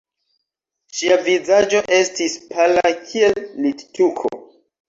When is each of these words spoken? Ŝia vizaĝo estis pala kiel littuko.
Ŝia 0.99 1.17
vizaĝo 1.27 1.83
estis 1.99 2.39
pala 2.55 2.87
kiel 3.05 3.39
littuko. 3.67 4.35